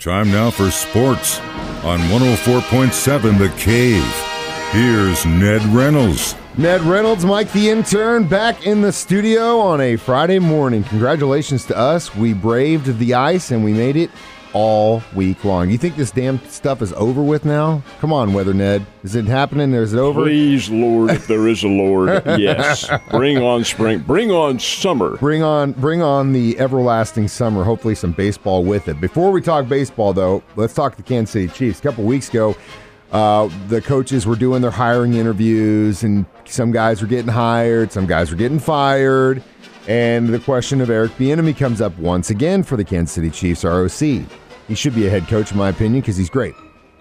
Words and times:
Time 0.00 0.30
now 0.30 0.48
for 0.50 0.70
sports 0.70 1.40
on 1.84 1.98
104.7 2.08 3.38
The 3.38 3.50
Cave. 3.58 4.02
Here's 4.72 5.26
Ned 5.26 5.62
Reynolds. 5.74 6.34
Ned 6.56 6.80
Reynolds, 6.80 7.26
Mike 7.26 7.52
the 7.52 7.68
intern, 7.68 8.26
back 8.26 8.66
in 8.66 8.80
the 8.80 8.92
studio 8.92 9.58
on 9.58 9.82
a 9.82 9.96
Friday 9.96 10.38
morning. 10.38 10.84
Congratulations 10.84 11.66
to 11.66 11.76
us. 11.76 12.16
We 12.16 12.32
braved 12.32 12.98
the 12.98 13.12
ice 13.12 13.50
and 13.50 13.62
we 13.62 13.74
made 13.74 13.96
it 13.96 14.10
all 14.52 15.02
week 15.14 15.44
long. 15.44 15.70
You 15.70 15.78
think 15.78 15.96
this 15.96 16.10
damn 16.10 16.38
stuff 16.48 16.82
is 16.82 16.92
over 16.94 17.22
with 17.22 17.44
now? 17.44 17.82
Come 18.00 18.12
on, 18.12 18.32
Weather 18.32 18.54
Ned. 18.54 18.84
Is 19.02 19.14
it 19.14 19.26
happening? 19.26 19.72
Is 19.72 19.94
it 19.94 19.98
over? 19.98 20.22
Please, 20.22 20.68
Lord, 20.70 21.10
if 21.10 21.26
there 21.26 21.48
is 21.48 21.62
a 21.62 21.68
Lord, 21.68 22.22
yes. 22.38 22.90
Bring 23.10 23.38
on 23.38 23.64
spring. 23.64 24.00
Bring 24.00 24.30
on 24.30 24.58
summer. 24.58 25.16
Bring 25.16 25.42
on 25.42 25.72
bring 25.72 26.02
on 26.02 26.32
the 26.32 26.58
everlasting 26.58 27.28
summer. 27.28 27.64
Hopefully 27.64 27.94
some 27.94 28.12
baseball 28.12 28.64
with 28.64 28.88
it. 28.88 29.00
Before 29.00 29.30
we 29.30 29.40
talk 29.40 29.68
baseball 29.68 30.12
though, 30.12 30.42
let's 30.56 30.74
talk 30.74 30.96
the 30.96 31.02
Kansas 31.02 31.32
City 31.32 31.48
Chiefs. 31.48 31.78
A 31.78 31.82
couple 31.82 32.04
weeks 32.04 32.28
ago, 32.28 32.56
uh, 33.12 33.48
the 33.68 33.80
coaches 33.80 34.26
were 34.26 34.36
doing 34.36 34.62
their 34.62 34.70
hiring 34.70 35.14
interviews, 35.14 36.04
and 36.04 36.26
some 36.44 36.70
guys 36.70 37.00
were 37.00 37.08
getting 37.08 37.30
hired, 37.30 37.90
some 37.90 38.06
guys 38.06 38.30
were 38.30 38.36
getting 38.36 38.58
fired. 38.58 39.42
And 39.88 40.28
the 40.28 40.38
question 40.38 40.80
of 40.80 40.90
Eric 40.90 41.12
Bieniemy 41.12 41.56
comes 41.56 41.80
up 41.80 41.96
once 41.98 42.30
again 42.30 42.62
for 42.62 42.76
the 42.76 42.84
Kansas 42.84 43.14
City 43.14 43.30
Chiefs 43.30 43.64
ROC. 43.64 43.98
He 44.68 44.74
should 44.74 44.94
be 44.94 45.06
a 45.06 45.10
head 45.10 45.26
coach, 45.26 45.50
in 45.50 45.58
my 45.58 45.70
opinion, 45.70 46.00
because 46.00 46.16
he's 46.16 46.30
great. 46.30 46.54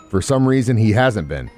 For 0.10 0.22
some 0.22 0.48
reason, 0.48 0.78
he 0.78 0.92
hasn't 0.92 1.28
been. 1.28 1.52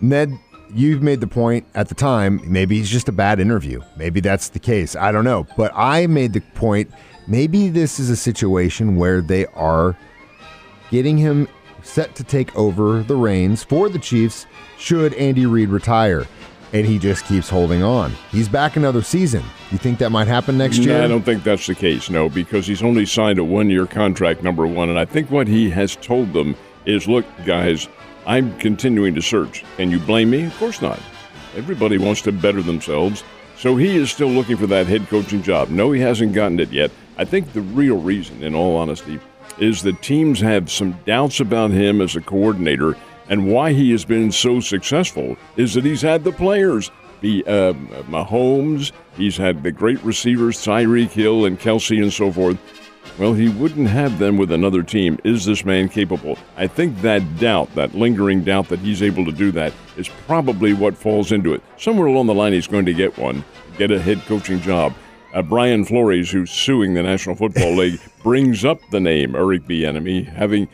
Ned, 0.00 0.36
you've 0.74 1.02
made 1.02 1.20
the 1.20 1.26
point 1.26 1.66
at 1.74 1.88
the 1.88 1.94
time, 1.94 2.40
maybe 2.44 2.76
he's 2.78 2.90
just 2.90 3.08
a 3.08 3.12
bad 3.12 3.38
interview. 3.38 3.80
Maybe 3.96 4.20
that's 4.20 4.48
the 4.48 4.58
case. 4.58 4.96
I 4.96 5.12
don't 5.12 5.24
know. 5.24 5.46
But 5.56 5.72
I 5.74 6.06
made 6.06 6.32
the 6.32 6.40
point, 6.40 6.90
maybe 7.26 7.68
this 7.68 8.00
is 8.00 8.10
a 8.10 8.16
situation 8.16 8.96
where 8.96 9.20
they 9.20 9.46
are 9.46 9.96
getting 10.90 11.18
him 11.18 11.48
set 11.82 12.14
to 12.16 12.24
take 12.24 12.54
over 12.56 13.02
the 13.02 13.16
reins 13.16 13.62
for 13.62 13.88
the 13.88 13.98
Chiefs 13.98 14.46
should 14.78 15.14
Andy 15.14 15.46
Reid 15.46 15.68
retire. 15.68 16.26
And 16.72 16.86
he 16.86 16.98
just 16.98 17.24
keeps 17.24 17.48
holding 17.48 17.82
on. 17.82 18.12
He's 18.30 18.48
back 18.48 18.76
another 18.76 19.02
season. 19.02 19.42
You 19.72 19.78
think 19.78 19.98
that 19.98 20.10
might 20.10 20.28
happen 20.28 20.56
next 20.56 20.78
year? 20.78 20.98
No, 20.98 21.04
I 21.04 21.08
don't 21.08 21.24
think 21.24 21.42
that's 21.42 21.66
the 21.66 21.74
case, 21.74 22.10
no, 22.10 22.28
because 22.28 22.66
he's 22.66 22.82
only 22.82 23.06
signed 23.06 23.40
a 23.40 23.44
one 23.44 23.70
year 23.70 23.86
contract, 23.86 24.42
number 24.42 24.66
one. 24.66 24.88
And 24.88 24.98
I 24.98 25.04
think 25.04 25.30
what 25.30 25.48
he 25.48 25.68
has 25.70 25.96
told 25.96 26.32
them 26.32 26.54
is 26.86 27.08
look, 27.08 27.26
guys, 27.44 27.88
I'm 28.26 28.56
continuing 28.58 29.14
to 29.16 29.22
search. 29.22 29.64
Can 29.76 29.90
you 29.90 29.98
blame 29.98 30.30
me? 30.30 30.44
Of 30.44 30.56
course 30.58 30.80
not. 30.80 31.00
Everybody 31.56 31.98
wants 31.98 32.22
to 32.22 32.32
better 32.32 32.62
themselves. 32.62 33.24
So 33.56 33.76
he 33.76 33.96
is 33.96 34.10
still 34.10 34.28
looking 34.28 34.56
for 34.56 34.68
that 34.68 34.86
head 34.86 35.08
coaching 35.08 35.42
job. 35.42 35.68
No, 35.68 35.90
he 35.92 36.00
hasn't 36.00 36.32
gotten 36.32 36.60
it 36.60 36.70
yet. 36.70 36.90
I 37.18 37.24
think 37.24 37.52
the 37.52 37.60
real 37.60 38.00
reason, 38.00 38.42
in 38.42 38.54
all 38.54 38.76
honesty, 38.76 39.20
is 39.58 39.82
that 39.82 40.00
teams 40.00 40.40
have 40.40 40.70
some 40.70 40.98
doubts 41.04 41.40
about 41.40 41.70
him 41.70 42.00
as 42.00 42.16
a 42.16 42.20
coordinator 42.20 42.96
and 43.30 43.46
why 43.46 43.72
he 43.72 43.92
has 43.92 44.04
been 44.04 44.30
so 44.30 44.60
successful 44.60 45.38
is 45.56 45.72
that 45.74 45.84
he's 45.84 46.02
had 46.02 46.24
the 46.24 46.32
players. 46.32 46.90
The 47.22 47.44
uh, 47.46 47.72
Mahomes, 48.08 48.92
he's 49.16 49.36
had 49.36 49.62
the 49.62 49.70
great 49.70 50.02
receivers, 50.02 50.58
Tyreek 50.58 51.10
Hill 51.10 51.44
and 51.44 51.58
Kelce 51.58 52.02
and 52.02 52.12
so 52.12 52.32
forth. 52.32 52.58
Well, 53.18 53.34
he 53.34 53.48
wouldn't 53.48 53.88
have 53.88 54.18
them 54.18 54.36
with 54.36 54.50
another 54.50 54.82
team. 54.82 55.18
Is 55.24 55.44
this 55.44 55.64
man 55.64 55.88
capable? 55.88 56.38
I 56.56 56.66
think 56.66 57.00
that 57.02 57.38
doubt, 57.38 57.74
that 57.74 57.94
lingering 57.94 58.42
doubt 58.42 58.68
that 58.68 58.78
he's 58.80 59.02
able 59.02 59.24
to 59.26 59.32
do 59.32 59.52
that, 59.52 59.72
is 59.96 60.08
probably 60.26 60.72
what 60.72 60.96
falls 60.96 61.30
into 61.30 61.52
it. 61.54 61.62
Somewhere 61.76 62.06
along 62.06 62.26
the 62.26 62.34
line, 62.34 62.52
he's 62.52 62.66
going 62.66 62.86
to 62.86 62.94
get 62.94 63.16
one, 63.18 63.44
get 63.76 63.90
a 63.90 64.00
head 64.00 64.22
coaching 64.26 64.60
job. 64.60 64.94
Uh, 65.34 65.42
Brian 65.42 65.84
Flores, 65.84 66.30
who's 66.30 66.50
suing 66.50 66.94
the 66.94 67.02
National 67.02 67.36
Football 67.36 67.76
League, 67.76 68.00
brings 68.22 68.64
up 68.64 68.80
the 68.90 69.00
name 69.00 69.36
Eric 69.36 69.64
Bieniemy, 69.64 70.26
having 70.26 70.68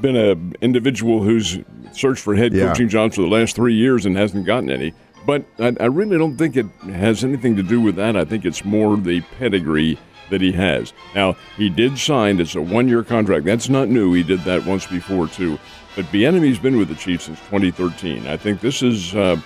been 0.00 0.16
an 0.16 0.54
individual 0.60 1.22
who's 1.22 1.58
searched 1.92 2.22
for 2.22 2.34
head 2.34 2.52
Yeah. 2.52 2.68
coaching 2.68 2.88
jobs 2.88 3.16
for 3.16 3.22
the 3.22 3.28
last 3.28 3.56
three 3.56 3.74
years 3.74 4.04
and 4.06 4.16
hasn't 4.16 4.46
gotten 4.46 4.70
any. 4.70 4.92
But 5.26 5.44
I, 5.58 5.74
I 5.80 5.86
really 5.86 6.18
don't 6.18 6.36
think 6.36 6.56
it 6.56 6.66
has 6.88 7.24
anything 7.24 7.56
to 7.56 7.62
do 7.62 7.80
with 7.80 7.96
that. 7.96 8.16
I 8.16 8.24
think 8.24 8.44
it's 8.44 8.64
more 8.64 8.96
the 8.96 9.20
pedigree 9.38 9.98
that 10.30 10.40
he 10.40 10.52
has. 10.52 10.92
Now, 11.14 11.36
he 11.56 11.68
did 11.68 11.98
sign, 11.98 12.40
it's 12.40 12.54
a 12.54 12.62
one 12.62 12.88
year 12.88 13.02
contract. 13.02 13.44
That's 13.44 13.68
not 13.68 13.88
new. 13.88 14.12
He 14.12 14.22
did 14.22 14.40
that 14.40 14.64
once 14.66 14.86
before, 14.86 15.28
too. 15.28 15.58
But 15.94 16.04
Bieniemy's 16.06 16.58
been 16.58 16.76
with 16.78 16.88
the 16.88 16.94
Chiefs 16.94 17.24
since 17.24 17.38
2013. 17.40 18.26
I 18.26 18.36
think 18.36 18.60
this 18.60 18.82
is. 18.82 19.14
Uh, 19.14 19.40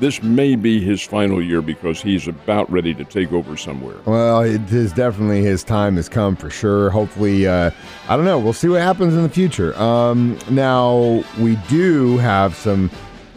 this 0.00 0.22
may 0.22 0.56
be 0.56 0.80
his 0.80 1.02
final 1.02 1.42
year 1.42 1.62
because 1.62 2.00
he's 2.00 2.28
about 2.28 2.70
ready 2.70 2.94
to 2.94 3.04
take 3.04 3.32
over 3.32 3.56
somewhere. 3.56 3.96
Well, 4.04 4.42
it 4.42 4.72
is 4.72 4.92
definitely 4.92 5.42
his 5.42 5.62
time 5.64 5.96
has 5.96 6.08
come 6.08 6.36
for 6.36 6.50
sure. 6.50 6.90
Hopefully, 6.90 7.46
uh, 7.46 7.70
I 8.08 8.16
don't 8.16 8.24
know. 8.24 8.38
We'll 8.38 8.52
see 8.52 8.68
what 8.68 8.80
happens 8.80 9.14
in 9.14 9.22
the 9.22 9.28
future. 9.28 9.76
Um, 9.78 10.38
now 10.50 11.24
we 11.38 11.56
do 11.68 12.18
have 12.18 12.54
some 12.54 12.90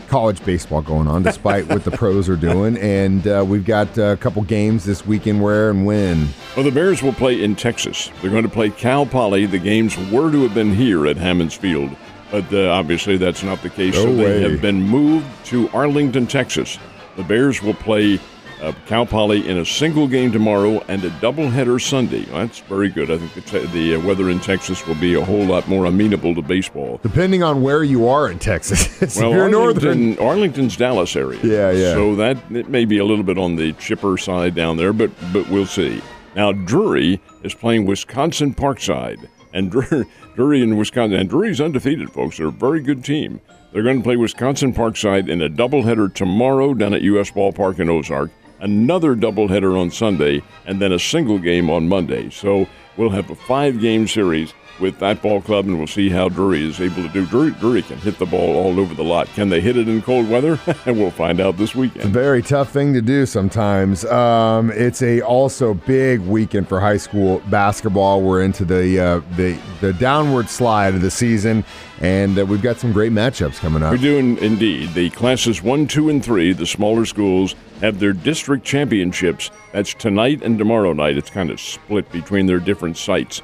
college 0.08 0.44
baseball 0.46 0.82
going 0.82 1.08
on, 1.08 1.24
despite 1.24 1.68
what 1.68 1.84
the 1.84 1.92
pros 1.98 2.30
are 2.30 2.36
doing, 2.36 2.78
and 2.78 3.28
uh, 3.28 3.44
we've 3.48 3.66
got 3.66 3.98
a 3.98 4.18
couple 4.18 4.42
games 4.44 4.86
this 4.86 5.06
weekend. 5.06 5.42
Where 5.42 5.70
and 5.70 5.86
when? 5.86 6.28
Well, 6.56 6.64
the 6.66 6.72
Bears 6.72 7.02
will 7.02 7.14
play 7.14 7.44
in 7.44 7.56
Texas. 7.56 8.12
They're 8.22 8.32
going 8.32 8.44
to 8.44 8.50
play 8.50 8.70
Cal 8.70 9.06
Poly. 9.06 9.46
The 9.46 9.60
games 9.60 9.98
were 10.12 10.32
to 10.32 10.44
have 10.44 10.54
been 10.54 10.74
here 10.74 11.06
at 11.08 11.18
Hammons 11.18 11.56
Field, 11.56 11.96
but 12.42 12.54
uh, 12.54 12.70
obviously 12.70 13.16
that's 13.16 13.44
not 13.44 13.62
the 13.62 13.70
case. 13.70 13.96
so 13.96 14.14
they 14.14 14.24
way. 14.26 14.42
have 14.42 14.62
been 14.62 14.82
moved 14.82 15.26
to 15.46 15.70
Arlington, 15.70 16.28
Texas. 16.28 16.78
The 17.16 17.24
Bears 17.24 17.62
will 17.62 17.74
play 17.76 18.20
uh, 18.62 18.74
Cal 18.88 19.06
Poly 19.06 19.48
in 19.48 19.58
a 19.58 19.66
single 19.66 20.06
game 20.06 20.34
tomorrow 20.34 20.82
and 20.90 21.02
a 21.06 21.10
doubleheader 21.12 21.82
Sunday. 21.82 22.26
Well, 22.26 22.40
that's 22.46 22.60
very 22.60 22.90
good. 22.90 23.10
I 23.10 23.18
think 23.20 23.34
the, 23.36 23.42
te- 23.42 23.68
the 23.68 23.96
uh, 23.96 24.06
weather 24.06 24.30
in 24.30 24.42
Texas 24.42 24.86
will 24.86 24.96
be 24.96 25.14
a 25.14 25.24
whole 25.24 25.46
lot 25.46 25.66
more 25.70 25.86
amenable 25.86 26.36
to 26.36 26.42
baseball. 26.42 27.00
Depending 27.04 27.42
on 27.42 27.62
where 27.62 27.86
you 27.86 28.06
are 28.10 28.30
in 28.30 28.38
Texas, 28.38 29.02
if 29.02 29.16
Well, 29.16 29.32
you're 29.32 29.48
northern. 29.50 29.88
Arlington, 29.88 30.26
Arlington's 30.26 30.76
Dallas 30.76 31.16
area. 31.16 31.40
Yeah, 31.42 31.72
yeah. 31.72 31.94
So 31.94 32.16
that 32.18 32.38
it 32.52 32.68
may 32.68 32.84
be 32.84 32.98
a 32.98 33.06
little 33.06 33.24
bit 33.24 33.38
on 33.38 33.56
the 33.56 33.72
chipper 33.74 34.18
side 34.18 34.56
down 34.56 34.76
there, 34.76 34.92
but 34.92 35.10
but 35.32 35.48
we'll 35.50 35.68
see. 35.68 36.02
Now 36.36 36.52
Drury 36.52 37.22
is 37.44 37.54
playing 37.54 37.86
Wisconsin 37.86 38.54
Parkside, 38.54 39.30
and 39.56 39.72
Drury, 39.72 40.06
Drury 40.36 40.62
in 40.62 40.78
Wisconsin, 40.78 41.20
and 41.20 41.30
Drury's 41.30 41.62
undefeated, 41.62 42.12
folks. 42.12 42.38
They're 42.38 42.48
a 42.48 42.52
very 42.52 42.82
good 42.82 43.04
team. 43.04 43.42
They're 43.72 43.84
going 43.84 43.98
to 43.98 44.04
play 44.04 44.18
Wisconsin 44.18 44.74
Parkside 44.74 45.28
in 45.28 45.42
a 45.42 45.50
doubleheader 45.50 46.14
tomorrow 46.14 46.74
down 46.74 46.94
at 46.94 47.02
U.S. 47.02 47.32
Ballpark 47.32 47.80
in 47.80 47.90
Ozark. 47.90 48.30
Another 48.60 49.16
doubleheader 49.16 49.80
on 49.80 49.90
Sunday, 49.92 50.44
and 50.66 50.82
then 50.82 50.92
a 50.92 51.00
single 51.00 51.40
game 51.40 51.70
on 51.70 51.88
Monday. 51.88 52.30
So 52.30 52.68
we'll 52.98 53.10
have 53.10 53.30
a 53.30 53.36
five-game 53.36 54.08
series 54.08 54.54
with 54.80 55.00
that 55.00 55.22
ball 55.22 55.42
club, 55.42 55.66
and 55.66 55.78
we'll 55.78 55.88
see 55.88 56.10
how 56.10 56.30
Drury 56.30 56.68
is 56.68 56.82
able 56.82 57.04
to 57.04 57.10
do. 57.10 57.26
Drury, 57.26 57.52
Drury 57.52 57.82
can 57.82 57.98
hit 58.00 58.18
the 58.18 58.26
ball 58.26 58.56
all 58.56 58.80
over 58.80 58.94
the 58.94 59.04
lot. 59.04 59.28
Can 59.30 59.50
they 59.50 59.62
hit 59.62 59.78
it 59.78 59.88
in 59.88 60.02
cold 60.02 60.30
weather? 60.30 60.60
and 60.86 60.98
we'll 61.00 61.12
find 61.12 61.40
out 61.40 61.58
this 61.58 61.74
weekend. 61.76 62.12
Very 62.12 62.42
tough 62.42 62.72
thing 62.72 62.94
to 62.94 63.02
do 63.02 63.26
sometimes. 63.26 64.06
Um, 64.06 64.72
it's 64.72 65.02
a 65.02 65.22
also 65.22 65.74
big 65.74 66.20
weekend 66.22 66.68
for 66.68 66.80
high 66.80 66.98
school 66.98 67.42
basketball. 67.50 68.22
We're 68.22 68.44
into 68.44 68.66
the 68.66 69.00
uh, 69.00 69.22
the 69.36 69.60
the 69.82 69.94
downward 69.94 70.50
slide 70.50 70.96
of 70.96 71.02
the 71.02 71.12
season, 71.12 71.64
and 72.02 72.38
uh, 72.38 72.46
we've 72.46 72.62
got 72.62 72.78
some 72.78 72.92
great 72.92 73.12
matchups 73.12 73.60
coming 73.60 73.84
up. 73.84 73.94
We 73.94 74.00
do 74.00 74.18
in, 74.18 74.38
indeed. 74.40 74.94
The 74.94 75.10
classes 75.12 75.62
one, 75.62 75.88
two, 75.88 76.10
and 76.10 76.24
three, 76.24 76.54
the 76.54 76.66
smaller 76.66 77.06
schools, 77.06 77.56
have 77.82 78.00
their 78.00 78.14
district 78.14 78.66
championships. 78.66 79.52
That's 79.72 79.94
tonight 79.94 80.42
and 80.44 80.58
tomorrow 80.58 80.94
night. 80.94 81.18
It's 81.18 81.30
kind 81.30 81.50
of 81.50 81.60
split 81.60 82.12
between 82.12 82.46
their 82.46 82.60
different 82.60 82.85
sites. 82.94 83.42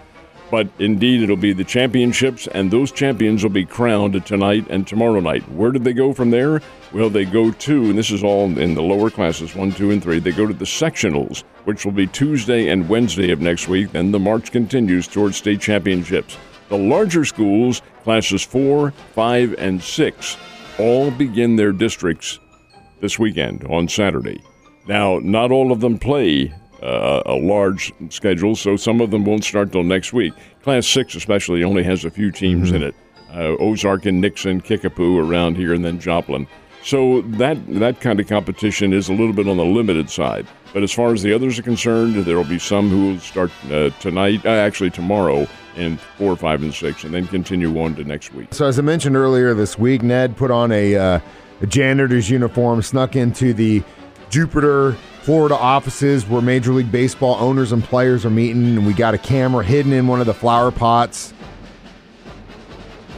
But 0.51 0.67
indeed, 0.79 1.23
it'll 1.23 1.37
be 1.37 1.53
the 1.53 1.63
championships, 1.63 2.45
and 2.47 2.69
those 2.69 2.91
champions 2.91 3.41
will 3.41 3.51
be 3.51 3.63
crowned 3.63 4.25
tonight 4.25 4.67
and 4.69 4.85
tomorrow 4.85 5.21
night. 5.21 5.49
Where 5.49 5.71
did 5.71 5.85
they 5.85 5.93
go 5.93 6.13
from 6.13 6.29
there? 6.29 6.61
Well, 6.91 7.09
they 7.09 7.23
go 7.23 7.51
to, 7.51 7.85
and 7.85 7.97
this 7.97 8.11
is 8.11 8.21
all 8.21 8.57
in 8.57 8.73
the 8.73 8.83
lower 8.83 9.09
classes, 9.09 9.55
one, 9.55 9.71
two, 9.71 9.91
and 9.91 10.03
three, 10.03 10.19
they 10.19 10.33
go 10.33 10.45
to 10.45 10.53
the 10.53 10.65
sectionals, 10.65 11.45
which 11.63 11.85
will 11.85 11.93
be 11.93 12.05
Tuesday 12.05 12.67
and 12.67 12.89
Wednesday 12.89 13.31
of 13.31 13.39
next 13.39 13.69
week. 13.69 13.93
Then 13.93 14.11
the 14.11 14.19
march 14.19 14.51
continues 14.51 15.07
towards 15.07 15.37
state 15.37 15.61
championships. 15.61 16.37
The 16.67 16.77
larger 16.77 17.23
schools, 17.23 17.81
classes 18.03 18.43
four, 18.43 18.91
five, 19.13 19.55
and 19.57 19.81
six, 19.81 20.35
all 20.77 21.11
begin 21.11 21.55
their 21.55 21.71
districts 21.71 22.39
this 22.99 23.17
weekend 23.17 23.63
on 23.69 23.87
Saturday. 23.87 24.41
Now, 24.85 25.19
not 25.19 25.51
all 25.51 25.71
of 25.71 25.79
them 25.79 25.97
play 25.97 26.53
uh, 26.81 27.21
a 27.25 27.35
large 27.35 27.93
schedule, 28.09 28.55
so 28.55 28.75
some 28.75 29.01
of 29.01 29.11
them 29.11 29.25
won't 29.25 29.43
start 29.43 29.71
till 29.71 29.83
next 29.83 30.13
week. 30.13 30.33
Class 30.63 30.87
six, 30.87 31.15
especially, 31.15 31.63
only 31.63 31.83
has 31.83 32.05
a 32.05 32.11
few 32.11 32.31
teams 32.31 32.71
in 32.71 32.83
it: 32.83 32.95
uh, 33.33 33.55
Ozark 33.59 34.05
and 34.05 34.21
Nixon, 34.21 34.61
Kickapoo 34.61 35.19
around 35.19 35.57
here, 35.57 35.73
and 35.73 35.83
then 35.83 35.99
Joplin. 35.99 36.47
So 36.83 37.21
that 37.21 37.57
that 37.67 37.99
kind 38.01 38.19
of 38.19 38.27
competition 38.27 38.93
is 38.93 39.09
a 39.09 39.13
little 39.13 39.33
bit 39.33 39.47
on 39.47 39.57
the 39.57 39.65
limited 39.65 40.09
side. 40.09 40.47
But 40.73 40.83
as 40.83 40.91
far 40.91 41.13
as 41.13 41.21
the 41.21 41.33
others 41.33 41.59
are 41.59 41.63
concerned, 41.63 42.15
there 42.15 42.37
will 42.37 42.45
be 42.45 42.57
some 42.57 42.89
who 42.89 43.09
will 43.09 43.19
start 43.19 43.51
uh, 43.69 43.89
tonight, 43.99 44.45
uh, 44.45 44.49
actually 44.49 44.89
tomorrow, 44.89 45.45
in 45.75 45.97
four, 46.17 46.35
five, 46.37 46.63
and 46.63 46.73
six, 46.73 47.03
and 47.03 47.13
then 47.13 47.27
continue 47.27 47.77
on 47.81 47.93
to 47.95 48.05
next 48.05 48.33
week. 48.33 48.53
So 48.53 48.65
as 48.65 48.79
I 48.79 48.81
mentioned 48.81 49.17
earlier 49.17 49.53
this 49.53 49.77
week, 49.77 50.01
Ned 50.01 50.37
put 50.37 50.49
on 50.49 50.71
a, 50.71 50.95
uh, 50.95 51.19
a 51.61 51.67
janitor's 51.67 52.29
uniform, 52.29 52.81
snuck 52.81 53.17
into 53.17 53.53
the 53.53 53.83
Jupiter, 54.29 54.95
Florida 55.21 55.55
offices 55.55 56.27
where 56.27 56.41
Major 56.41 56.73
League 56.73 56.91
Baseball 56.91 57.37
owners 57.39 57.71
and 57.71 57.83
players 57.83 58.25
are 58.25 58.31
meeting, 58.31 58.77
and 58.77 58.87
we 58.87 58.93
got 58.93 59.13
a 59.13 59.19
camera 59.19 59.63
hidden 59.63 59.93
in 59.93 60.07
one 60.07 60.19
of 60.19 60.25
the 60.25 60.33
flower 60.33 60.71
pots. 60.71 61.31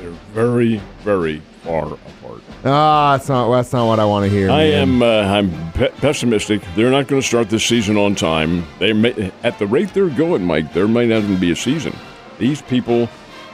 They're 0.02 0.10
very, 0.34 0.82
very 1.00 1.42
far 1.64 1.94
apart. 1.94 2.42
Ah, 2.66 3.16
that's 3.16 3.30
not 3.30 3.50
that's 3.52 3.72
not 3.72 3.88
what 3.88 4.00
I 4.00 4.06
want 4.06 4.26
to 4.26 4.30
hear. 4.30 4.50
I 4.50 4.70
man. 4.70 4.74
am 4.74 5.02
uh, 5.02 5.06
I'm 5.06 5.72
pe- 5.74 5.92
pessimistic. 5.92 6.62
They're 6.76 6.92
not 6.92 7.08
going 7.08 7.22
to 7.22 7.28
start 7.28 7.50
this 7.50 7.64
season 7.64 7.96
on 7.96 8.16
time. 8.16 8.66
They 8.80 8.92
may, 8.92 9.32
at 9.44 9.58
the 9.60 9.68
rate 9.68 9.94
they're 9.94 10.10
going, 10.10 10.44
Mike, 10.44 10.74
there 10.74 10.90
might 10.90 11.08
not 11.08 11.24
even 11.24 11.40
be 11.40 11.52
a 11.52 11.56
season. 11.56 11.96
These 12.38 12.62
people, 12.64 13.08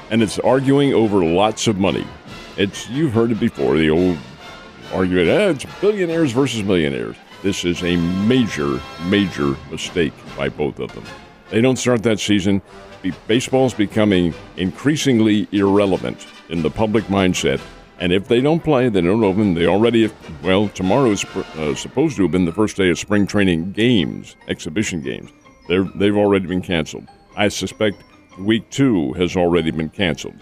and 0.10 0.24
it's 0.24 0.40
arguing 0.40 0.94
over 0.96 1.24
lots 1.24 1.68
of 1.68 1.78
money. 1.78 2.08
It's 2.58 2.90
you've 2.90 3.14
heard 3.14 3.32
it 3.32 3.40
before. 3.40 3.78
The 3.78 3.92
old 3.92 4.18
argument, 4.92 5.30
eh, 5.30 5.50
it's 5.50 5.66
billionaires 5.82 6.32
versus 6.32 6.64
millionaires. 6.64 7.16
This 7.42 7.64
is 7.64 7.84
a 7.84 7.96
major, 7.96 8.82
major 9.06 9.56
mistake 9.72 10.14
by 10.36 10.50
both 10.50 10.80
of 10.80 10.94
them. 10.94 11.06
They 11.50 11.62
don't 11.62 11.78
start 11.78 12.04
that 12.04 12.20
season. 12.20 12.62
Baseball 13.28 13.66
is 13.66 13.74
becoming 13.74 14.34
increasingly 14.58 15.48
irrelevant 15.54 16.28
in 16.50 16.62
the 16.62 16.70
public 16.70 17.06
mindset. 17.06 17.62
And 18.00 18.12
if 18.12 18.28
they 18.28 18.42
don't 18.42 18.64
play, 18.64 18.90
they 18.90 19.02
don't 19.02 19.24
open. 19.24 19.54
They 19.54 19.68
already, 19.68 20.10
well, 20.44 20.68
tomorrow 20.70 21.12
is 21.12 21.24
uh, 21.24 21.76
supposed 21.76 22.18
to 22.18 22.24
have 22.24 22.32
been 22.32 22.46
the 22.46 22.52
first 22.52 22.76
day 22.76 22.90
of 22.90 23.00
spring 23.00 23.26
training 23.26 23.72
games, 23.72 24.36
exhibition 24.48 25.02
games. 25.02 25.32
They're, 25.68 25.84
they've 25.96 26.16
already 26.16 26.48
been 26.48 26.62
canceled. 26.62 27.08
I 27.38 27.48
suspect 27.48 28.04
week 28.38 28.70
two 28.70 29.14
has 29.14 29.36
already 29.36 29.72
been 29.72 29.90
canceled. 29.90 30.42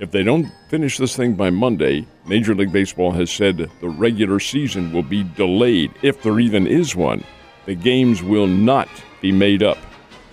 If 0.00 0.12
they 0.12 0.22
don't 0.22 0.48
finish 0.68 0.96
this 0.96 1.16
thing 1.16 1.34
by 1.34 1.50
Monday, 1.50 2.06
Major 2.24 2.54
League 2.54 2.70
Baseball 2.70 3.10
has 3.12 3.32
said 3.32 3.68
the 3.80 3.88
regular 3.88 4.38
season 4.38 4.92
will 4.92 5.02
be 5.02 5.24
delayed, 5.24 5.92
if 6.02 6.22
there 6.22 6.38
even 6.38 6.68
is 6.68 6.94
one. 6.94 7.24
The 7.66 7.74
games 7.74 8.22
will 8.22 8.46
not 8.46 8.88
be 9.20 9.32
made 9.32 9.64
up. 9.64 9.78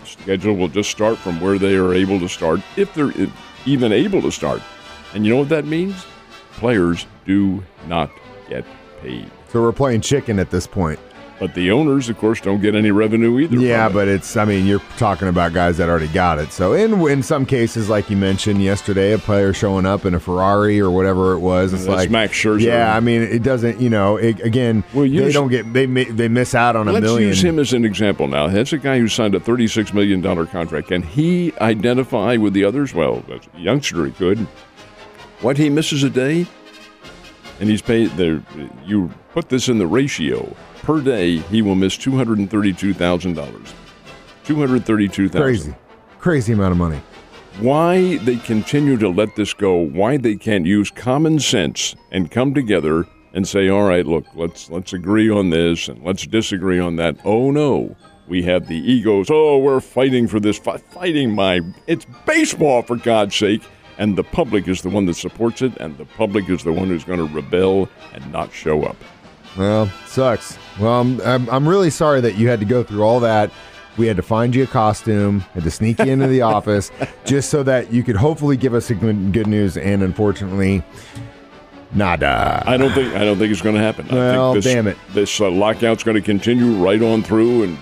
The 0.01 0.07
schedule 0.07 0.55
will 0.55 0.67
just 0.67 0.91
start 0.91 1.17
from 1.17 1.41
where 1.41 1.57
they 1.57 1.75
are 1.75 1.95
able 1.95 2.19
to 2.19 2.29
start, 2.29 2.61
if 2.77 2.93
they're 2.93 3.11
even 3.65 3.91
able 3.91 4.21
to 4.21 4.31
start. 4.31 4.61
And 5.15 5.25
you 5.25 5.33
know 5.33 5.39
what 5.39 5.49
that 5.49 5.65
means? 5.65 6.05
Players 6.53 7.07
do 7.25 7.63
not 7.87 8.11
get 8.47 8.65
paid. 9.01 9.31
so 9.49 9.61
we're 9.61 9.71
playing 9.71 10.01
chicken 10.01 10.37
at 10.37 10.51
this 10.51 10.67
point. 10.67 10.99
But 11.37 11.53
the 11.53 11.71
owners, 11.71 12.07
of 12.07 12.17
course, 12.17 12.39
don't 12.39 12.61
get 12.61 12.75
any 12.75 12.91
revenue 12.91 13.39
either. 13.39 13.57
Yeah, 13.57 13.87
it. 13.87 13.93
but 13.93 14.07
it's 14.07 14.37
I 14.37 14.45
mean 14.45 14.65
you're 14.65 14.79
talking 14.97 15.27
about 15.27 15.51
guys 15.51 15.77
that 15.77 15.89
already 15.89 16.07
got 16.07 16.39
it. 16.39 16.53
So 16.53 16.71
in 16.71 16.93
in 17.09 17.23
some 17.23 17.45
cases, 17.45 17.89
like 17.89 18.09
you 18.09 18.15
mentioned 18.15 18.61
yesterday, 18.63 19.11
a 19.11 19.17
player 19.17 19.51
showing 19.51 19.85
up 19.85 20.05
in 20.05 20.13
a 20.13 20.19
Ferrari 20.19 20.79
or 20.79 20.89
whatever 20.89 21.33
it 21.33 21.39
was, 21.39 21.73
it's 21.73 21.85
That's 21.85 21.97
like 21.97 22.09
Max 22.09 22.33
Scherzer. 22.33 22.61
Yeah, 22.61 22.95
I 22.95 23.01
mean 23.01 23.21
it 23.21 23.43
doesn't. 23.43 23.81
You 23.81 23.89
know, 23.89 24.15
it, 24.15 24.39
again, 24.39 24.85
Well, 24.93 25.09
they 25.09 25.31
don't 25.33 25.49
get 25.49 25.73
they 25.73 25.85
they 25.85 26.29
miss 26.29 26.55
out 26.55 26.77
on 26.77 26.87
a 26.87 26.93
Let's 26.93 27.03
million. 27.03 27.27
use 27.27 27.43
him 27.43 27.59
as 27.59 27.73
an 27.73 27.83
example 27.83 28.29
now. 28.29 28.47
That's 28.47 28.71
a 28.71 28.77
guy 28.77 28.99
who 28.99 29.09
signed 29.09 29.35
a 29.35 29.39
$36 29.41 29.93
million 29.93 30.21
contract. 30.47 30.87
Can 30.87 31.01
he 31.01 31.53
identify 31.59 32.37
with 32.37 32.53
the 32.53 32.63
others? 32.63 32.93
Well, 32.93 33.25
as 33.29 33.41
a 33.53 33.59
youngster, 33.59 34.05
he 34.05 34.11
could. 34.13 34.39
What 35.41 35.57
he 35.57 35.69
misses 35.69 36.03
a 36.03 36.09
day, 36.09 36.47
and 37.59 37.69
he's 37.69 37.81
paid 37.81 38.11
there. 38.11 38.41
You 38.85 39.11
put 39.33 39.49
this 39.49 39.67
in 39.67 39.79
the 39.79 39.87
ratio 39.87 40.55
per 40.85 41.01
day, 41.01 41.37
he 41.37 41.61
will 41.61 41.75
miss 41.75 41.97
two 41.97 42.15
hundred 42.15 42.37
and 42.37 42.49
thirty-two 42.49 42.93
thousand 42.93 43.33
dollars. 43.33 43.73
Two 44.43 44.55
hundred 44.55 44.85
thirty-two 44.85 45.29
thousand. 45.29 45.41
crazy, 45.41 45.75
crazy 46.19 46.53
amount 46.53 46.71
of 46.71 46.77
money. 46.77 47.01
Why 47.59 48.17
they 48.17 48.35
continue 48.37 48.97
to 48.97 49.09
let 49.09 49.35
this 49.35 49.53
go? 49.53 49.75
Why 49.75 50.17
they 50.17 50.35
can't 50.35 50.65
use 50.65 50.91
common 50.91 51.39
sense 51.39 51.95
and 52.11 52.29
come 52.29 52.53
together 52.53 53.05
and 53.33 53.47
say, 53.47 53.67
"All 53.69 53.87
right, 53.87 54.05
look, 54.05 54.25
let's 54.35 54.69
let's 54.69 54.93
agree 54.93 55.29
on 55.29 55.49
this 55.49 55.87
and 55.87 56.03
let's 56.03 56.27
disagree 56.27 56.79
on 56.79 56.97
that." 56.97 57.17
Oh 57.25 57.49
no, 57.51 57.95
we 58.27 58.43
have 58.43 58.67
the 58.67 58.77
egos. 58.77 59.29
Oh, 59.31 59.57
we're 59.57 59.79
fighting 59.79 60.27
for 60.27 60.39
this. 60.39 60.59
Fi- 60.59 60.77
fighting 60.77 61.33
my. 61.33 61.61
It's 61.87 62.05
baseball 62.25 62.83
for 62.83 62.95
God's 62.95 63.35
sake. 63.35 63.63
And 63.97 64.17
the 64.17 64.25
public 64.25 64.67
is 64.67 64.81
the 64.81 64.89
one 64.89 65.05
that 65.05 65.13
supports 65.13 65.61
it, 65.61 65.77
and 65.77 65.97
the 65.97 66.03
public 66.03 66.49
is 66.49 66.65
the 66.65 66.73
one 66.73 66.89
who's 66.89 67.05
going 67.05 67.25
to 67.25 67.33
rebel 67.33 67.87
and 68.13 68.29
not 68.29 68.51
show 68.51 68.83
up. 68.83 68.97
Well, 69.57 69.87
sucks. 70.05 70.57
Well, 70.79 70.99
I'm, 71.01 71.21
I'm 71.21 71.49
I'm 71.49 71.67
really 71.69 71.89
sorry 71.89 72.21
that 72.21 72.35
you 72.35 72.49
had 72.49 72.59
to 72.59 72.65
go 72.65 72.83
through 72.83 73.03
all 73.03 73.19
that. 73.21 73.51
We 73.97 74.07
had 74.07 74.17
to 74.17 74.23
find 74.23 74.53
you 74.53 74.63
a 74.63 74.67
costume, 74.67 75.39
had 75.53 75.63
to 75.63 75.71
sneak 75.71 75.99
you 75.99 76.05
into 76.11 76.27
the 76.27 76.41
office, 76.55 76.91
just 77.25 77.49
so 77.49 77.63
that 77.63 77.93
you 77.93 78.03
could 78.03 78.17
hopefully 78.17 78.57
give 78.57 78.73
us 78.73 78.89
good, 78.91 79.31
good 79.31 79.47
news. 79.47 79.77
And 79.77 80.03
unfortunately, 80.03 80.83
nada. 81.93 82.63
I 82.65 82.77
don't 82.77 82.91
think 82.91 83.13
I 83.15 83.23
don't 83.23 83.37
think 83.37 83.51
it's 83.51 83.61
going 83.61 83.75
to 83.75 83.81
happen. 83.81 84.07
I 84.11 84.15
Well, 84.15 84.53
think 84.53 84.63
this, 84.63 84.73
damn 84.73 84.87
it. 84.87 84.97
This 85.13 85.39
uh, 85.39 85.49
lockout's 85.49 86.03
going 86.03 86.15
to 86.15 86.21
continue 86.21 86.73
right 86.83 87.01
on 87.01 87.23
through, 87.23 87.63
and 87.63 87.77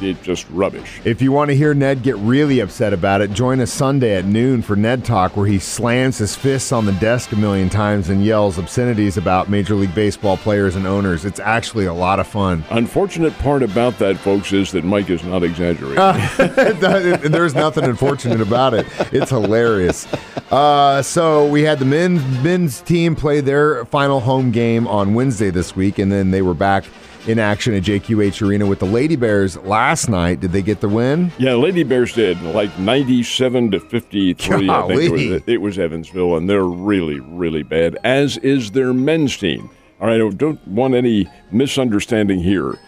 it's 0.00 0.20
just 0.22 0.48
rubbish. 0.50 1.00
If 1.04 1.20
you 1.20 1.32
want 1.32 1.50
to 1.50 1.56
hear 1.56 1.74
Ned 1.74 2.02
get 2.02 2.16
really 2.16 2.60
upset 2.60 2.92
about 2.92 3.20
it, 3.20 3.32
join 3.32 3.60
us 3.60 3.72
Sunday 3.72 4.16
at 4.16 4.24
noon 4.24 4.62
for 4.62 4.76
Ned 4.76 5.04
Talk, 5.04 5.36
where 5.36 5.46
he 5.46 5.58
slams 5.58 6.18
his 6.18 6.34
fists 6.34 6.72
on 6.72 6.86
the 6.86 6.92
desk 6.92 7.32
a 7.32 7.36
million 7.36 7.68
times 7.68 8.08
and 8.08 8.24
yells 8.24 8.58
obscenities 8.58 9.16
about 9.16 9.48
Major 9.48 9.74
League 9.74 9.94
Baseball 9.94 10.36
players 10.36 10.76
and 10.76 10.86
owners. 10.86 11.24
It's 11.24 11.40
actually 11.40 11.86
a 11.86 11.94
lot 11.94 12.20
of 12.20 12.26
fun. 12.26 12.64
Unfortunate 12.70 13.36
part 13.38 13.62
about 13.62 13.98
that, 13.98 14.16
folks, 14.16 14.52
is 14.52 14.72
that 14.72 14.84
Mike 14.84 15.10
is 15.10 15.22
not 15.24 15.42
exaggerating. 15.42 15.96
There's 17.30 17.54
nothing 17.54 17.84
unfortunate 17.84 18.40
about 18.40 18.74
it. 18.74 18.86
It's 19.12 19.30
hilarious. 19.30 20.06
Uh, 20.50 21.02
so 21.02 21.46
we 21.46 21.62
had 21.62 21.78
the 21.78 21.84
men's 21.84 22.22
men's 22.42 22.80
team 22.80 23.16
play 23.16 23.40
their 23.40 23.84
final 23.86 24.20
home 24.20 24.50
game 24.50 24.86
on 24.86 25.14
Wednesday 25.14 25.50
this 25.50 25.74
week, 25.74 25.98
and 25.98 26.10
then 26.10 26.30
they 26.30 26.42
were 26.42 26.54
back 26.54 26.84
in 27.26 27.38
action 27.38 27.74
at 27.74 27.82
JQH 27.82 28.46
Arena 28.46 28.66
with 28.66 28.78
the 28.78 28.86
Lady 28.86 29.16
Bears 29.16 29.56
last 29.58 30.08
night. 30.08 30.40
Did 30.40 30.52
they 30.52 30.62
get 30.62 30.80
the 30.80 30.88
win? 30.88 31.32
yeah, 31.38 31.54
Lady 31.54 31.82
Bears 31.82 32.12
did 32.12 32.40
like 32.42 32.76
97 32.78 33.70
to 33.72 33.80
53. 33.80 33.90
I 33.90 34.34
think 34.34 34.62
it 34.62 34.66
Golly. 34.66 35.30
was, 35.30 35.42
it 35.46 35.60
was 35.60 35.78
Evansville, 35.78 36.36
and 36.36 36.48
they're 36.48 36.64
really, 36.64 37.20
really 37.20 37.62
bad, 37.62 37.98
as 38.04 38.36
is 38.38 38.70
their 38.72 38.92
men's 38.92 39.36
team. 39.36 39.70
All 40.00 40.06
right, 40.08 40.20
I 40.20 40.28
don't 40.30 40.66
want 40.68 40.94
any 40.94 41.26
misunderstanding 41.50 42.40
here. 42.40 42.78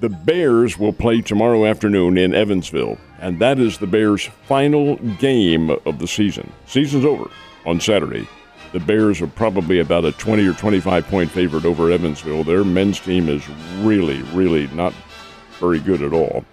The 0.00 0.08
Bears 0.10 0.78
will 0.78 0.92
play 0.92 1.20
tomorrow 1.22 1.64
afternoon 1.66 2.18
in 2.18 2.34
Evansville, 2.34 2.98
and 3.20 3.38
that 3.40 3.58
is 3.58 3.78
the 3.78 3.86
Bears' 3.86 4.28
final 4.44 4.96
game 5.18 5.70
of 5.70 5.98
the 5.98 6.06
season. 6.06 6.52
Season's 6.66 7.04
over 7.04 7.30
on 7.64 7.80
Saturday. 7.80 8.26
The 8.76 8.84
Bears 8.84 9.22
are 9.22 9.26
probably 9.26 9.80
about 9.80 10.04
a 10.04 10.12
20 10.12 10.46
or 10.46 10.52
25 10.52 11.06
point 11.06 11.30
favorite 11.30 11.64
over 11.64 11.90
Evansville. 11.90 12.44
Their 12.44 12.62
men's 12.62 13.00
team 13.00 13.26
is 13.30 13.48
really, 13.78 14.20
really 14.34 14.66
not 14.66 14.92
very 15.58 15.80
good 15.80 16.02
at 16.02 16.12
all. 16.12 16.44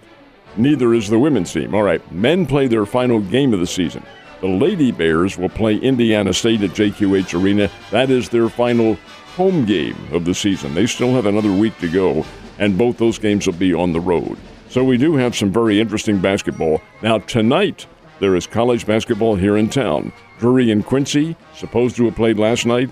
Neither 0.56 0.94
is 0.94 1.10
the 1.10 1.18
women's 1.18 1.52
team. 1.52 1.74
All 1.74 1.82
right, 1.82 2.00
men 2.10 2.46
play 2.46 2.66
their 2.66 2.86
final 2.86 3.20
game 3.20 3.52
of 3.52 3.60
the 3.60 3.66
season. 3.66 4.02
The 4.40 4.46
Lady 4.46 4.90
Bears 4.90 5.36
will 5.36 5.50
play 5.50 5.76
Indiana 5.76 6.32
State 6.32 6.62
at 6.62 6.70
JQH 6.70 7.38
Arena. 7.38 7.70
That 7.90 8.08
is 8.08 8.30
their 8.30 8.48
final 8.48 8.94
home 9.36 9.66
game 9.66 9.98
of 10.10 10.24
the 10.24 10.34
season. 10.34 10.74
They 10.74 10.86
still 10.86 11.12
have 11.12 11.26
another 11.26 11.52
week 11.52 11.76
to 11.80 11.90
go, 11.90 12.24
and 12.58 12.78
both 12.78 12.96
those 12.96 13.18
games 13.18 13.44
will 13.44 13.52
be 13.52 13.74
on 13.74 13.92
the 13.92 14.00
road. 14.00 14.38
So 14.70 14.82
we 14.82 14.96
do 14.96 15.14
have 15.16 15.36
some 15.36 15.52
very 15.52 15.78
interesting 15.78 16.20
basketball. 16.20 16.80
Now, 17.02 17.18
tonight, 17.18 17.86
there 18.18 18.34
is 18.34 18.46
college 18.46 18.86
basketball 18.86 19.36
here 19.36 19.58
in 19.58 19.68
town. 19.68 20.10
Drury 20.38 20.70
and 20.70 20.84
Quincy, 20.84 21.36
supposed 21.54 21.96
to 21.96 22.04
have 22.06 22.16
played 22.16 22.38
last 22.38 22.66
night, 22.66 22.90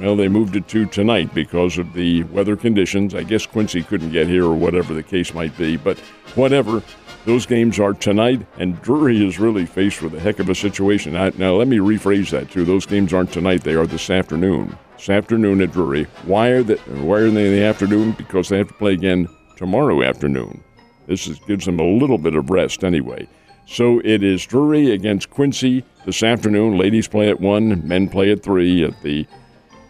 well, 0.00 0.14
they 0.14 0.28
moved 0.28 0.54
it 0.54 0.68
to 0.68 0.86
tonight 0.86 1.34
because 1.34 1.76
of 1.76 1.92
the 1.92 2.22
weather 2.24 2.56
conditions. 2.56 3.16
I 3.16 3.24
guess 3.24 3.46
Quincy 3.46 3.82
couldn't 3.82 4.12
get 4.12 4.28
here 4.28 4.44
or 4.44 4.54
whatever 4.54 4.94
the 4.94 5.02
case 5.02 5.34
might 5.34 5.56
be, 5.58 5.76
but 5.76 5.98
whatever. 6.36 6.82
Those 7.24 7.46
games 7.46 7.80
are 7.80 7.94
tonight, 7.94 8.46
and 8.58 8.80
Drury 8.80 9.26
is 9.26 9.40
really 9.40 9.66
faced 9.66 10.00
with 10.00 10.14
a 10.14 10.20
heck 10.20 10.38
of 10.38 10.48
a 10.48 10.54
situation. 10.54 11.16
I, 11.16 11.32
now, 11.36 11.54
let 11.54 11.66
me 11.66 11.78
rephrase 11.78 12.30
that 12.30 12.50
too. 12.50 12.64
Those 12.64 12.86
games 12.86 13.12
aren't 13.12 13.32
tonight; 13.32 13.64
they 13.64 13.74
are 13.74 13.86
this 13.86 14.08
afternoon. 14.08 14.78
This 14.96 15.10
afternoon 15.10 15.60
at 15.60 15.72
Drury. 15.72 16.04
Why 16.24 16.48
are 16.50 16.62
they? 16.62 16.76
Why 16.76 17.18
are 17.18 17.30
they 17.30 17.46
in 17.46 17.52
the 17.52 17.64
afternoon? 17.64 18.12
Because 18.12 18.48
they 18.48 18.58
have 18.58 18.68
to 18.68 18.74
play 18.74 18.92
again 18.92 19.28
tomorrow 19.56 20.02
afternoon. 20.02 20.62
This 21.06 21.26
is, 21.26 21.40
gives 21.40 21.66
them 21.66 21.80
a 21.80 21.84
little 21.84 22.18
bit 22.18 22.36
of 22.36 22.50
rest 22.50 22.84
anyway. 22.84 23.26
So 23.66 24.00
it 24.04 24.22
is 24.22 24.46
Drury 24.46 24.92
against 24.92 25.28
Quincy 25.28 25.84
this 26.08 26.22
afternoon. 26.22 26.78
Ladies 26.78 27.06
play 27.06 27.28
at 27.28 27.38
one, 27.38 27.86
men 27.86 28.08
play 28.08 28.32
at 28.32 28.42
three 28.42 28.82
at 28.82 28.98
the 29.02 29.26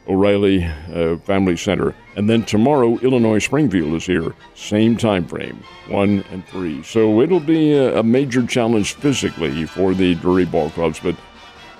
O'Reilly 0.08 0.64
uh, 0.64 1.16
Family 1.18 1.56
Center. 1.56 1.94
And 2.16 2.28
then 2.28 2.42
tomorrow, 2.42 2.98
Illinois 2.98 3.38
Springfield 3.38 3.94
is 3.94 4.04
here. 4.04 4.34
Same 4.56 4.96
time 4.96 5.28
frame, 5.28 5.62
one 5.86 6.24
and 6.32 6.44
three. 6.48 6.82
So 6.82 7.20
it'll 7.20 7.38
be 7.38 7.72
a, 7.72 8.00
a 8.00 8.02
major 8.02 8.44
challenge 8.44 8.94
physically 8.94 9.64
for 9.64 9.94
the 9.94 10.16
Drury 10.16 10.44
ball 10.44 10.70
clubs, 10.70 10.98
but 10.98 11.14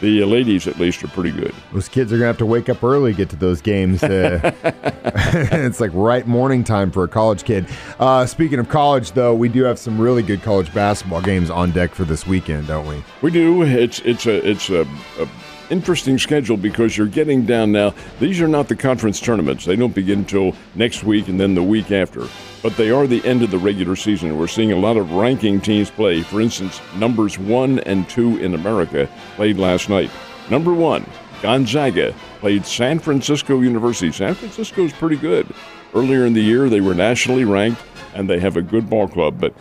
the 0.01 0.25
ladies 0.25 0.69
at 0.69 0.79
least 0.79 1.03
are 1.03 1.09
pretty 1.09 1.33
good. 1.33 1.55
Those 1.73 1.89
kids 1.89 2.13
are 2.13 2.17
gonna 2.17 2.27
have 2.27 2.39
to 2.39 2.47
wake 2.47 2.69
up 2.69 2.83
early 2.83 3.13
to 3.13 3.17
get 3.17 3.31
to 3.31 3.37
those 3.37 3.61
games. 3.61 4.03
Uh, 4.03 4.53
it's 5.53 5.81
like 5.81 5.91
right 5.95 6.27
morning 6.27 6.65
time 6.65 6.91
for 6.91 7.05
a 7.05 7.09
college 7.09 7.45
kid. 7.45 7.67
Uh, 7.99 8.27
speaking 8.27 8.59
of 8.59 8.69
college, 8.69 9.13
though, 9.13 9.35
we 9.35 9.49
do 9.49 9.65
have 9.65 9.79
some 9.79 10.01
really 10.01 10.23
good 10.23 10.43
college 10.43 10.73
basketball 10.73 11.23
games 11.23 11.51
on 11.51 11.71
deck 11.71 11.95
for 11.95 12.05
this 12.05 12.27
weekend, 12.27 12.67
don't 12.67 12.87
we? 12.87 13.03
We 13.23 13.31
do. 13.31 13.63
It's 13.63 14.01
it's 14.01 14.27
a 14.27 14.49
it's 14.49 14.71
a, 14.71 14.83
a 15.19 15.29
interesting 15.71 16.19
schedule 16.19 16.57
because 16.57 16.97
you're 16.97 17.07
getting 17.07 17.45
down 17.45 17.73
now. 17.73 17.95
These 18.21 18.41
are 18.41 18.49
not 18.49 18.69
the 18.69 18.77
conference 18.77 19.21
tournaments. 19.21 19.65
They 19.65 19.77
don't 19.77 19.95
begin 19.95 20.21
until 20.21 20.55
next 20.75 21.05
week 21.05 21.29
and 21.29 21.39
then 21.39 21.55
the 21.55 21.63
week 21.63 21.91
after. 21.91 22.27
But 22.63 22.77
they 22.77 22.91
are 22.91 23.07
the 23.07 23.25
end 23.25 23.43
of 23.43 23.51
the 23.51 23.59
regular 23.59 23.95
season. 23.95 24.37
We're 24.37 24.49
seeing 24.49 24.73
a 24.73 24.77
lot 24.77 24.97
of 24.97 25.13
ranking 25.13 25.61
teams 25.61 25.91
play. 25.91 26.23
For 26.23 26.41
instance, 26.41 26.81
numbers 26.97 27.39
one 27.39 27.79
and 27.81 28.09
two 28.09 28.39
in 28.39 28.55
America 28.55 29.09
played 29.37 29.59
last 29.59 29.89
night. 29.89 30.11
Number 30.51 30.73
one, 30.73 31.07
Gonzaga 31.41 32.15
played 32.41 32.67
San 32.67 32.99
Francisco 32.99 33.61
University. 33.61 34.11
San 34.11 34.35
Francisco 34.35 34.83
is 34.83 34.93
pretty 34.93 35.17
good. 35.17 35.47
Earlier 35.95 36.27
in 36.27 36.33
the 36.33 36.43
year, 36.43 36.69
they 36.69 36.81
were 36.81 36.95
nationally 36.95 37.45
ranked, 37.45 37.81
and 38.15 38.29
they 38.29 38.41
have 38.41 38.57
a 38.57 38.63
good 38.63 38.91
ball 38.91 39.09
club, 39.09 39.41
but 39.41 39.55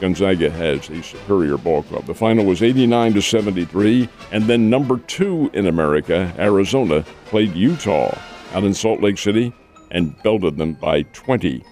Gonzaga 0.00 0.50
has 0.50 0.88
a 0.90 1.02
superior 1.02 1.56
ball 1.56 1.82
club. 1.84 2.06
The 2.06 2.14
final 2.14 2.44
was 2.44 2.62
89 2.62 3.14
to 3.14 3.22
73, 3.22 4.08
and 4.32 4.44
then 4.44 4.68
number 4.68 4.98
two 4.98 5.50
in 5.52 5.66
America, 5.66 6.34
Arizona, 6.38 7.04
played 7.26 7.54
Utah 7.54 8.18
out 8.52 8.64
in 8.64 8.74
Salt 8.74 9.00
Lake 9.00 9.18
City 9.18 9.52
and 9.90 10.20
belted 10.22 10.56
them 10.56 10.72
by 10.72 11.02
20. 11.02 11.64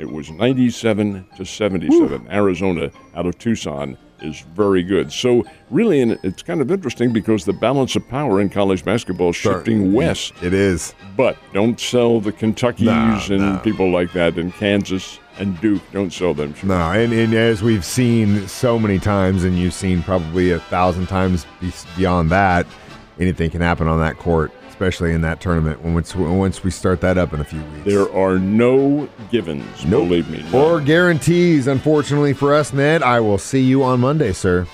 It 0.00 0.10
was 0.10 0.30
97 0.30 1.26
to 1.36 1.44
77. 1.44 2.26
Arizona 2.30 2.90
out 3.14 3.26
of 3.26 3.36
Tucson 3.38 3.98
is 4.22 4.40
very 4.54 4.82
good. 4.82 5.12
So 5.12 5.44
really, 5.68 6.00
and 6.00 6.18
it's 6.22 6.42
kind 6.42 6.62
of 6.62 6.70
interesting 6.70 7.12
because 7.12 7.44
the 7.44 7.52
balance 7.52 7.94
of 7.96 8.08
power 8.08 8.40
in 8.40 8.48
college 8.48 8.82
basketball 8.82 9.30
is 9.30 9.36
shifting 9.36 9.92
west. 9.92 10.32
It 10.42 10.54
is. 10.54 10.94
But 11.18 11.36
don't 11.52 11.78
sell 11.78 12.18
the 12.18 12.32
Kentuckys 12.32 12.80
No, 12.80 13.34
and 13.34 13.56
no. 13.56 13.60
people 13.62 13.90
like 13.90 14.12
that 14.14 14.38
in 14.38 14.52
Kansas 14.52 15.18
and 15.38 15.60
Duke. 15.60 15.82
Don't 15.92 16.12
sell 16.14 16.32
them. 16.32 16.54
No, 16.62 16.92
and, 16.92 17.12
and 17.12 17.34
as 17.34 17.62
we've 17.62 17.84
seen 17.84 18.48
so 18.48 18.78
many 18.78 18.98
times, 18.98 19.44
and 19.44 19.58
you've 19.58 19.74
seen 19.74 20.02
probably 20.02 20.50
a 20.50 20.60
thousand 20.60 21.08
times 21.08 21.46
beyond 21.94 22.30
that, 22.30 22.66
anything 23.18 23.50
can 23.50 23.60
happen 23.60 23.86
on 23.86 24.00
that 24.00 24.16
court, 24.16 24.50
especially 24.80 25.12
in 25.12 25.20
that 25.20 25.42
tournament 25.42 25.82
when 25.82 25.92
once, 25.92 26.14
once 26.16 26.64
we 26.64 26.70
start 26.70 27.02
that 27.02 27.18
up 27.18 27.34
in 27.34 27.40
a 27.40 27.44
few 27.44 27.60
weeks. 27.60 27.84
There 27.84 28.10
are 28.14 28.38
no 28.38 29.10
givens. 29.30 29.84
Nope. 29.84 30.08
Believe 30.08 30.30
me. 30.30 30.42
none. 30.44 30.54
or 30.54 30.80
guarantees, 30.80 31.66
unfortunately 31.66 32.32
for 32.32 32.54
us, 32.54 32.72
Ned. 32.72 33.02
I 33.02 33.20
will 33.20 33.36
see 33.36 33.60
you 33.60 33.82
on 33.82 34.00
Monday, 34.00 34.32
sir. 34.32 34.66